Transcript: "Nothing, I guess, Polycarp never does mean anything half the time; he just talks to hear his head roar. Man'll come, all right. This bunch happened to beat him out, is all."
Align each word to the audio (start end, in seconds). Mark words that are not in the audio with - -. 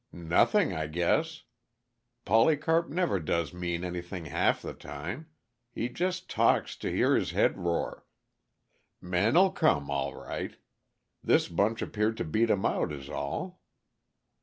"Nothing, 0.11 0.73
I 0.73 0.87
guess, 0.87 1.43
Polycarp 2.25 2.89
never 2.89 3.19
does 3.19 3.53
mean 3.53 3.83
anything 3.83 4.25
half 4.25 4.63
the 4.63 4.73
time; 4.73 5.29
he 5.69 5.89
just 5.89 6.27
talks 6.27 6.75
to 6.77 6.91
hear 6.91 7.15
his 7.15 7.29
head 7.33 7.55
roar. 7.59 8.03
Man'll 8.99 9.51
come, 9.51 9.91
all 9.91 10.15
right. 10.15 10.57
This 11.23 11.47
bunch 11.47 11.81
happened 11.81 12.17
to 12.17 12.25
beat 12.25 12.49
him 12.49 12.65
out, 12.65 12.91
is 12.91 13.09
all." 13.09 13.61